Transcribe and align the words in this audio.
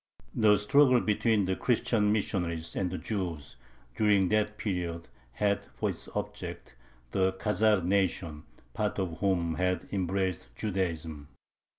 The 0.33 0.57
struggle 0.57 0.99
between 0.99 1.45
the 1.45 1.55
Christian 1.55 2.11
missionaries 2.11 2.75
and 2.75 2.89
the 2.89 2.97
Jews 2.97 3.55
during 3.95 4.29
that 4.29 4.57
period 4.57 5.09
had 5.33 5.65
for 5.75 5.91
its 5.91 6.09
object 6.15 6.73
the 7.11 7.33
Khazar 7.33 7.83
nation, 7.83 8.41
part 8.73 8.97
of 8.97 9.19
whom 9.19 9.53
had 9.57 9.87
embraced 9.91 10.55
Judaism. 10.55 11.27